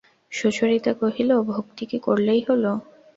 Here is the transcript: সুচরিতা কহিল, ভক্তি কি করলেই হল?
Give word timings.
সুচরিতা 0.31 0.91
কহিল, 1.01 1.29
ভক্তি 1.49 1.83
কি 1.85 1.97
করলেই 1.99 2.41
হল? 2.47 2.63